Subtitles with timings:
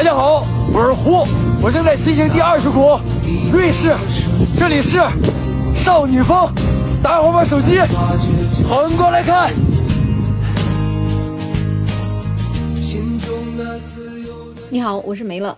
[0.00, 1.26] 大家好，我是胡，
[1.62, 2.98] 我正在骑行第二十国，
[3.52, 3.94] 瑞士，
[4.58, 4.98] 这里是
[5.76, 6.50] 少女峰，
[7.02, 7.78] 大家伙把手机
[8.66, 9.52] 横过来看。
[14.70, 15.54] 你好，我是梅乐。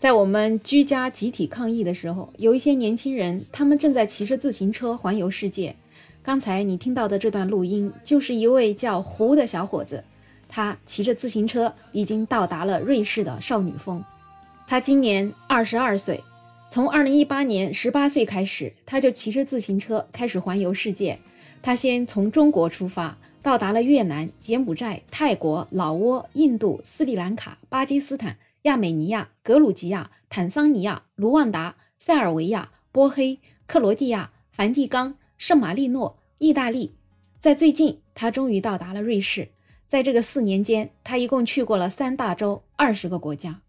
[0.00, 5.76] 在我们居家集体抗疫的时候，有一些年轻人，他们正在骑着自行车环游世界。
[6.24, 10.02] 刚才你听到的这段录音，就是一位叫胡的小伙子，
[10.56, 14.02] 他骑着自行车已经到达了瑞士的少女峰。
[14.66, 16.24] 他今年二十二岁，
[16.70, 21.18] 从二零一八年十八岁开始，他就骑着自行车开始环游世界。
[21.60, 35.16] 他先从中国出发，到达了越南、柬埔寨、泰国、老挝、印度、斯里兰卡、巴基斯坦、亚美尼亚、格鲁吉亚、坦桑尼亚、卢旺达、塞尔维亚、波黑、克罗地亚、梵蒂冈。
[35.36, 36.94] 圣马力诺、意大利，
[37.38, 39.50] 在最近，他终于到达了瑞士。
[39.88, 43.60] 在这个四年间，他一共去过了三大洲、二十个国家。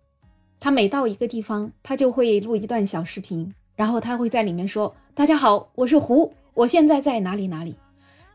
[0.59, 7.75] 他每到一个地方，他就会录一段小视频，然后他会在里面说：“大家好，我是胡，我现在在哪里哪里。”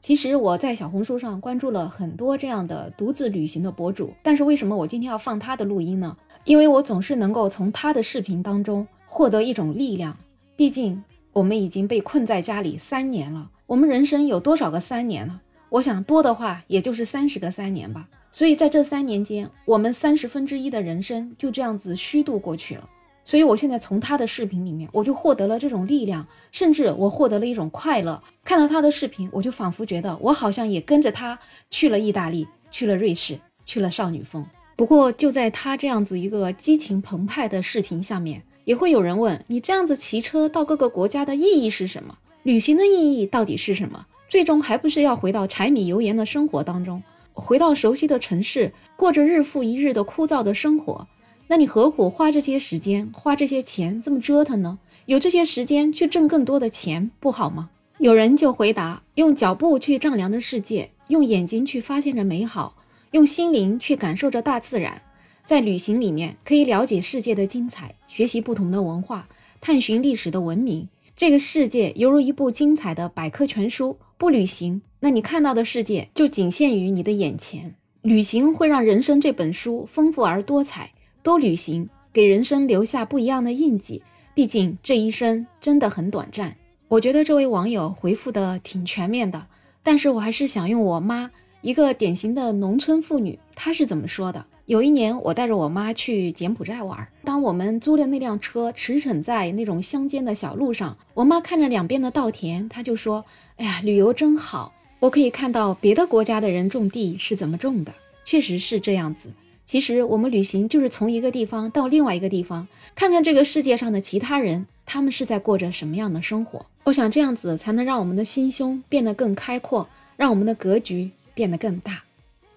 [0.01, 6.17] 其实我在小红书上关注了很多这样的独自旅行的博主，但是为什么我今天要放他的录音呢？
[6.45, 10.17] 因为我总是能够从他的视频当中获得一种力量，
[10.57, 11.03] 毕竟。
[11.33, 15.41] 我们已经被困在家里三年了，我们人生有多少个三年呢？
[15.73, 18.07] 我想多的话，也就是三十个三年吧。
[18.31, 22.87] 所以在这三年间，我们三十分之一的人生就这样子虚度过去了。
[23.25, 28.23] 所以我现在从他的视频里面，我就获得了这种力量，甚至我获得了一种快乐。
[28.45, 31.39] 看到他的视频，我就仿佛觉得我好像也跟着他
[31.71, 34.45] 去了意大利，去了瑞士，去了少女峰。
[34.77, 38.43] 不过就在他这样子一个激情澎湃的视频下面。
[38.65, 42.17] 也会有人问你这样子骑车到各个国家的意义是什么？
[42.45, 44.07] 旅行的意义到底是什么？
[44.33, 47.03] 最终还不是要回到柴米油盐的生活当中，
[47.35, 51.07] 回到熟悉的城市，过着日复一日的枯燥的生活？
[51.49, 54.79] 那你何苦花这些时间、花这些钱这么折腾呢？
[55.05, 57.69] 有这些时间去挣更多的钱不好吗？
[57.99, 62.75] 有人就回答：用脚步去丈量着世界，用眼睛去发现着美好，
[63.11, 65.03] 用心灵去感受着大自然。
[65.45, 69.29] 在旅行里面，可以了解世界的精彩，学习不同的文化，
[69.61, 70.89] 探寻历史的文明。
[71.15, 73.99] 这个世界犹如一部精彩的百科全书。
[74.23, 77.75] 不旅行，那你看到的世界就仅限于你的眼前。
[78.03, 80.89] 旅行会让人生这本书丰富而多彩。
[81.25, 84.01] 多旅行，给人生留下不一样的印记。
[84.33, 86.57] 毕竟这一生真的很短暂。
[86.87, 89.45] 我觉得这位网友回复的挺全面的，
[89.83, 91.29] 但是我还是想用我妈，
[91.61, 94.47] 一个典型的农村妇女，她是怎么说的。
[94.67, 97.09] 有一年，我带着我妈去柬埔寨玩。
[97.25, 103.25] 当我们租的那辆车驰骋在那种乡间的小路上，我妈看着两边的稻田，她就说
[103.59, 104.73] ：“哎呀，旅游真好！
[105.01, 107.93] 我可以看到别的国家的人种地是怎么种的。”
[108.25, 109.31] 确实是这样子。
[109.65, 116.65] 其实我们旅行就是从一个地方到另外一个地方，看看这个世界上的其他人，他们是在过着什么样的生活。
[116.85, 122.05] 我想这样子才能让我们的心胸变得更开阔，让我们的格局变得更大。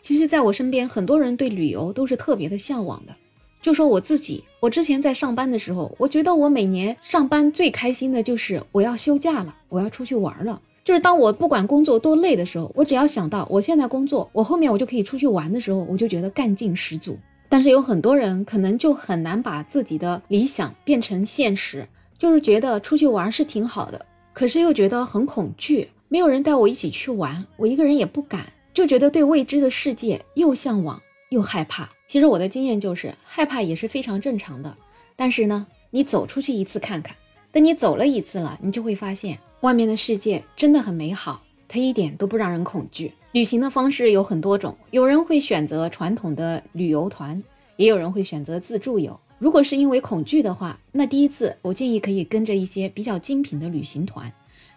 [0.06, 3.16] 其实，在我身边，很多人对旅游都是特别的向往的。
[3.60, 10.62] 就说我自己，我之前在上班的时候，我觉得我每年上班最开心的就是我要休假了，我要出去玩了。
[10.84, 17.18] 就是当我不管工作多累的时候，我只要想到我现在工作，我后面我就可以出去玩的时候，我就觉得干劲十足。
[17.50, 21.84] 但是有很多人可能就很难把自己的理想变成现实，
[22.20, 28.46] 就是觉得出去玩是挺好的，可是又觉得很恐惧，没有人带我一起去玩，我一个人也不敢。
[28.76, 31.90] 就觉得对未知的世界又向往又害怕。
[32.06, 34.76] 其实我的经验就是，害怕也是非常正常的。
[35.16, 37.16] 但是呢，你走出去一次看看，
[37.54, 43.14] 等你走了一次了，你就会发现外面的世界真的很美好，它一点都不让人恐惧。
[43.32, 47.42] 旅行的方式有很多种，有人会选择传统的旅游团，
[47.78, 49.18] 也有人会选择自助游。
[49.40, 54.30] 如果是因为恐惧的话，那第一次我建议可以跟着一些比较精品的旅行团，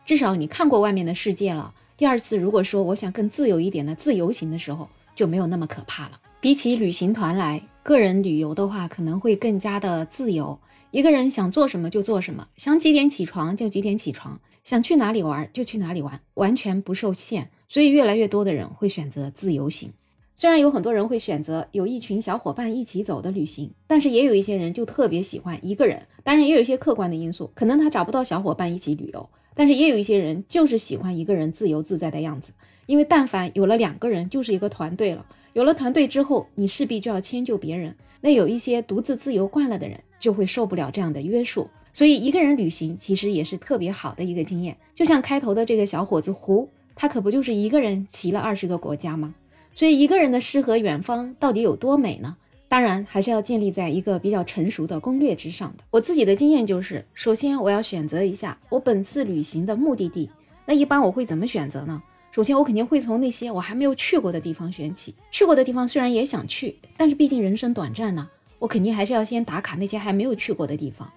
[0.04, 1.74] 至少你看过外面的世界了。
[1.98, 6.20] 第二次，如果说我想更自由一点的自由行的时候，就没有那么可怕了。
[6.40, 10.56] 比起旅行团来，个人旅游的话可能会更加的自由，
[10.92, 17.50] 一个人想做什么就做什么，想几点起床就几点起床，想去哪里玩就去哪里玩，完全不受限。
[17.68, 19.90] 所以越来越多的人会选择自由行。
[20.36, 26.06] 虽然有很多人会选择有一群小伙伴一起走的旅行，但是也有一些人就特别喜欢一个人。
[26.22, 29.28] 当然，也有一些客观的因素，可能他找不到小伙伴一起旅游。
[29.58, 32.52] 但是也有一些人就是喜欢一个人自由自在的样子，
[32.86, 35.26] 因为但凡有了两个人，就是一个团队了。
[35.52, 37.96] 有了团队之后，你势必就要迁就别人。
[38.20, 41.68] 那有一些独自自由惯了的人，就会受不了这样的约束。
[41.92, 44.76] 所以一个人旅行其实也是特别好的一个经验。
[44.94, 49.34] 就像开头的这个小伙子胡，他可不就是一个人骑了二十个国家吗？
[49.74, 52.36] 所以一个人的诗和远方到底有多美呢？
[52.68, 55.84] 当然还是要建立在一个比较成熟的攻略之上的。
[55.90, 60.30] 我自己的经验就是，首先我要选择一下我本次旅行的目的地。
[60.66, 62.02] 那一般我会怎么选择呢？
[62.30, 65.14] 首先我肯定会从那些我还没有去过的地方选起。
[65.30, 68.28] 去过的地方虽然也想去，但是毕竟人生短暂呢，
[68.58, 71.10] 我肯定还是要先打卡那些还没有去过的地方。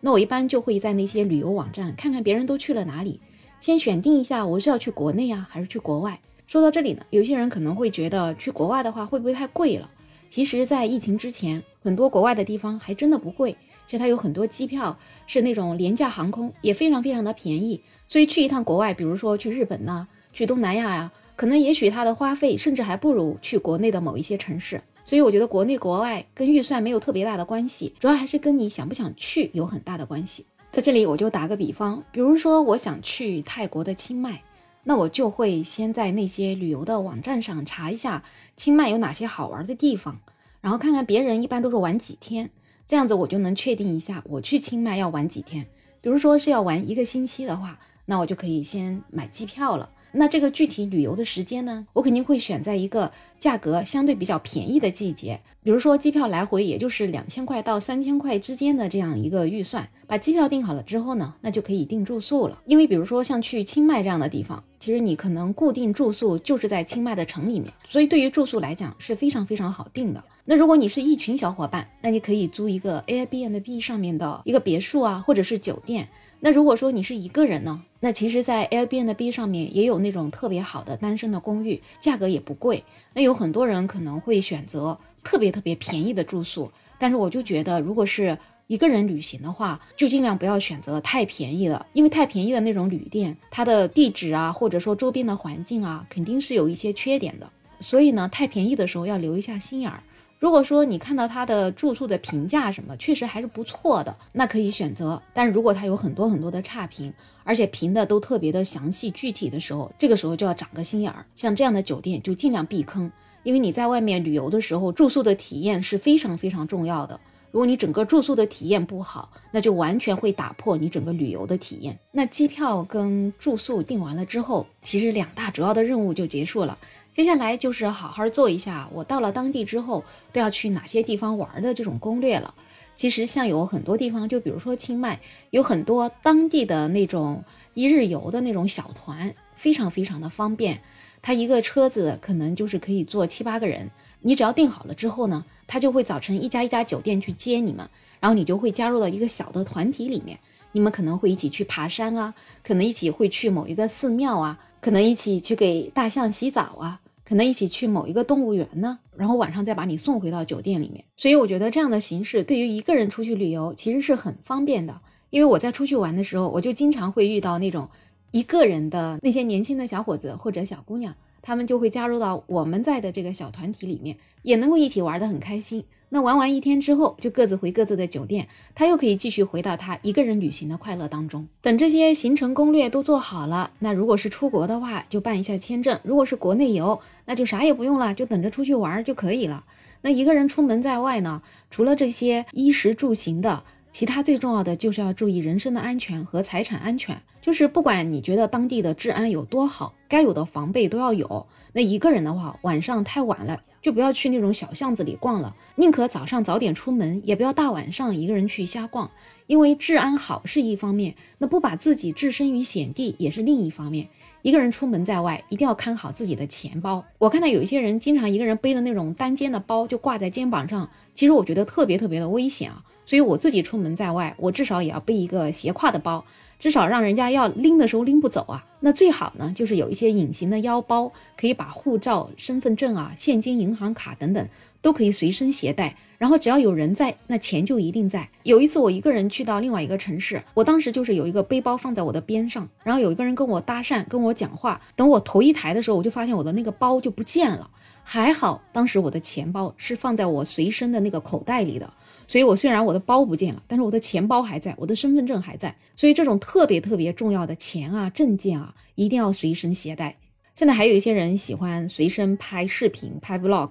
[0.00, 3.18] 那我一般就会在那些旅游网站看看别人都去了哪里，
[3.60, 6.20] 先选定一下我是要去国内啊，还是去国外。
[6.46, 9.90] 说到这里呢，有些人可能会觉得去国外的话会不会太贵了？
[10.28, 17.82] 其实，在疫情之前，很多国外的地方还真的不贵，其实它有很多机票是那种廉价航空，也非常非常的便宜。
[18.06, 24.82] 所以去一趟国外，比如说去日本呢，去东南亚呀，可能也许它的花费甚至还不如去国内的某一些城市。
[25.04, 30.44] 所以我觉得国内国外跟预算没有特别大的关系，主要还是跟你想不想去有很大的关系。
[30.70, 34.42] 在这里我就打个比方，比如说我想去泰国的清迈，
[34.88, 38.24] 那我就会先在那些旅游的网站上查一下
[38.56, 40.20] 清迈有哪些好玩的地方。
[40.62, 42.48] 然后看看别人一般都是玩几天，
[42.86, 45.66] 这样子我就能确定一下我去清迈要玩几天。
[46.00, 49.90] 比如说是要玩一个星期的话，那我就可以先买机票了。
[50.12, 59.88] 那这个具体旅游的时间呢，我肯定会选在一个价格相对比较便宜的季节，比如说机票来回也就是两千块到三千块之间的这样一个预算。
[60.06, 62.62] 把机票订好了之后呢，那就可以订住宿了。
[62.64, 70.24] 因为比如说像去清迈这样的地方，其实你可能固定住宿就是在清迈的城里面，所以对于住宿来讲是非常非常好订的。
[70.46, 76.08] 那如果你是一群小伙伴，那你可以租一个 Airbnb 上面的一个别墅啊，或者是酒店。
[76.40, 82.84] 那如果说你是一个人呢，那其实，在 Airbnb 上面也有那种特别好的单身的公寓，价格也不贵。
[83.14, 88.38] 那有很多人可能会选择特别特别便宜的住宿，但是我就觉得，如果是
[88.68, 97.50] 一个人旅行的话，就尽量不要选择太便宜的，因为太便宜的那种旅店，它的地址啊，或者说周边的环境啊，肯定是有一些缺点的。
[97.80, 100.02] 所以呢，太便宜的时候要留一下心眼儿。
[100.38, 105.20] 如果说你看到他的住宿的评价什么，确实还是不错的，那可以选择。
[105.34, 107.12] 但是如果他有很多很多的差评，
[107.42, 111.26] 而且评的都特别的详细具体的时候，这个时候就要长个心眼儿。
[111.34, 113.10] 像这样的酒店就尽量避坑，
[113.42, 117.18] 因为你在外面旅游的时候，住宿的体验是非常非常重要的。
[117.50, 121.98] 如果你整个住宿的体验不好，那就完全会打破你整个旅游的体验。
[122.12, 126.78] 那机票跟住宿订完了之后，其实两大主要的任务就结束了。
[127.18, 132.54] 接下来就是好好做一下我到了当地之后都要去哪些地方玩的这种攻略了。
[132.94, 135.18] 其实像有很多地方，就比如说清迈，
[135.50, 137.42] 有很多当地的那种
[137.74, 140.80] 一日游的那种小团，非常非常的方便。
[141.20, 150.38] 它一个车子可能就是可以坐七八个人，你只要订好了之后呢，他就会早晨一家一家酒店去接你们，然后你就会加入到一个小的团体里面，
[150.70, 157.00] 你们可能会一起去爬山啊，可能一起会去某一个寺庙啊，可能一起去给大象洗澡啊。
[157.28, 161.04] 可能一起去某一个动物园呢，然后晚上再把你送回到酒店里面。
[161.18, 164.98] 所以我觉得这样的形式对于一个人出去旅游其实是很方便的。
[165.28, 167.86] 因为我在出去玩的时候，我就经常会遇到那种
[168.30, 171.14] 一个人的那些年轻的小伙子或者小姑娘。
[171.42, 175.84] 他们就会加入到我们在的这个小团体里面，也能够一起玩得很开心。
[176.10, 181.46] 那玩完一天之后，就各自回各自的酒店，他又可以继续回到他一个人旅行的快乐当中。
[181.60, 189.64] 等这些行程攻略都做好了，那如果是出国的话，就办一下签证；如果是国内游，那就啥也不用了，就等着出去玩就可以了。
[190.00, 193.64] 那一个人出门在外呢，除了这些衣食住行的。
[193.90, 201.46] 其他最重要的就是要注意人身的安全和财产安全，就是不管你觉得当地的治安有多好，该有的防备都要有。
[201.72, 209.10] 那一个人的话，晚上太晚了就不要去那种小巷子里逛了，宁可早上早点出门，也不要大晚上一个人去瞎逛。
[209.46, 214.06] 因为治安好是一方面，那不把自己置身于险地也是另一方面。
[214.42, 217.04] 一个人出门在外，一定要看好自己的钱包。
[217.18, 222.84] 我看到有一些人经常一个人背着那种单肩的包就挂在肩膀上，其实我觉得特别特别的危险啊。
[223.08, 226.22] 所以我自己出门在外，我至少也要背一个斜挎的包，
[226.58, 228.66] 至少让人家要拎的时候拎不走啊。
[228.80, 234.46] 那最好呢，就是有一些隐形的腰包，可以把护照、身份证啊、现金、银行卡等等
[234.82, 235.96] 都可以随身携带。
[236.18, 238.28] 然后只要有人在，那钱就一定在。
[238.42, 244.78] 有一次我一个人去到另外一个城市，我当时就是有一个背包放在我的边上，然后有一个人跟我搭讪，跟我讲话。
[244.96, 247.70] 等我头一抬的时候，我就发现我的那个包就不见了。
[248.02, 251.88] 还好当时我的钱包是放在我随身的那个口袋里的。
[252.28, 255.74] 所以，我虽然我的包不见了，但是我的钱包还在，我的身份证还在。
[255.96, 260.14] 所以，这种特别特别重要的钱啊、证件啊，一定要随身携带。
[260.54, 263.70] 现在还有一些人喜欢随身拍视频、拍 vlog，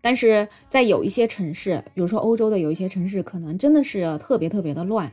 [0.00, 5.10] 但是在有一些城市，比如说欧洲的有一些城市，可能真的是特别特别的乱。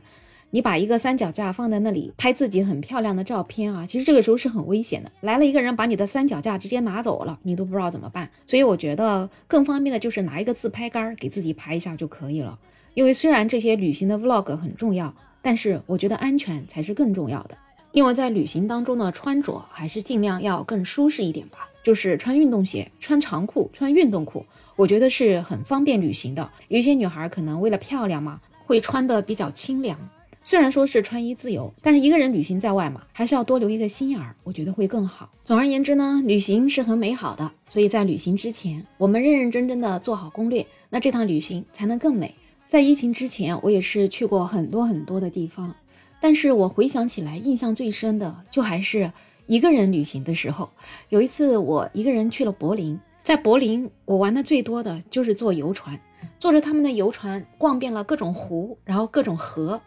[0.54, 5.10] 你把一个三脚架放在那里拍自己很漂亮的照片啊，其实这个时候是很危险的。
[5.22, 8.28] 来了一个人把你的三脚架直接拿走了，你都不知道怎么办。
[8.46, 12.58] 所以我觉得更方便的就是拿一个自拍杆给自己拍一下就可以了。
[12.92, 17.56] 因为虽然这些旅行的 vlog 很重要，但是我觉得安全才是更重要的。
[17.92, 24.44] 因为在旅行当中的穿着还是尽量要更舒适一点吧，就是穿运动鞋、穿长裤、穿运动裤，
[24.76, 26.50] 我觉得是很方便旅行的。
[26.68, 29.98] 有一些女孩可能为了漂亮嘛，会穿的比较清凉。
[30.44, 35.30] 虽然说是穿衣自由，但是一个人旅行在外嘛，还是要多留一个心眼儿，我觉得会更好。
[35.44, 42.34] 总而言之呢，旅行是很美好的，所以在旅行之前，我们认认真真的做好攻略，那这趟旅行才能更美。
[42.66, 45.76] 在疫情之前，我也是去过很多很多的地方，
[46.20, 49.12] 但是我回想起来，印象最深的就还是
[49.46, 50.70] 一个人旅行的时候。
[51.08, 56.00] 有一次，我一个人去了柏林，在柏林，我玩的最多的就是坐游船。
[56.38, 59.80] 坐着他们的游船逛遍了各种湖，然后各种河。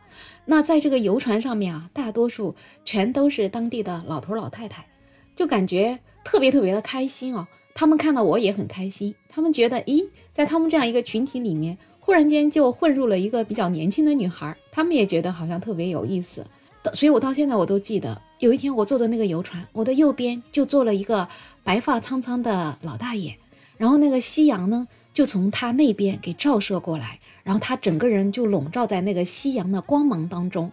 [0.46, 4.86] 那在这个游船上面啊，大多数全都是当地的老头老太太，
[5.36, 7.48] 就感觉特别特别的开心哦。
[7.74, 16.46] 他们看到我也很开心，他们觉得，咦，在他们这样一个群体里面，忽然间就混入了一个比较年轻的女孩，他们也觉得好像特别有意思。
[16.94, 21.28] 所以我到现在我都记得，有一天我坐的那个游船，我的右边就坐了一个
[21.64, 23.38] 白发苍苍的老大爷，
[23.78, 24.88] 然后那个夕阳呢。
[25.16, 30.70] 就从他那边给照射过来，然后他整个人就笼罩在那个夕阳的光芒当中。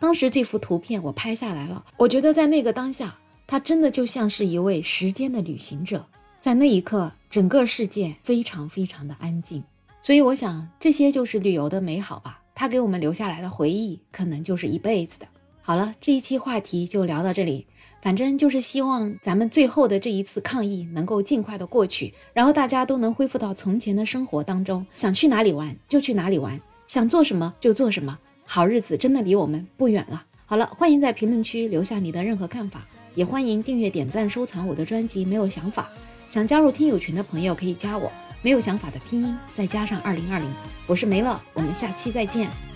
[0.00, 3.16] 当时这幅图片我拍下来了，我觉得在那个当下，
[3.46, 6.04] 他真的就像是一位时间的旅行者。
[6.40, 9.62] 在那一刻，整个世界非常非常的安静。
[10.02, 12.42] 所以我想，这些就是旅游的美好吧。
[12.54, 15.26] 他给我们留下来的回忆，可能就是一辈子的。
[15.66, 17.66] 好了，这一期话题就聊到这里。
[18.00, 30.24] 反正就是希望咱们最后的这一次抗疫能够尽快的过去，然后大家都能恢复到从前的生活当中，想去哪里玩就去哪里玩，想做什么就做什么，好日子真的离我们不远了。
[30.44, 35.24] 好了，欢迎在评论区留下你的任何看法，也欢迎订阅、点赞、收藏我的专辑。
[35.24, 35.90] 没有想法，
[36.28, 38.08] 想加入听友群的朋友可以加我，
[38.40, 40.48] 没有想法的拼音再加上二零二零，
[40.86, 42.75] 我是梅乐，我们下期再见。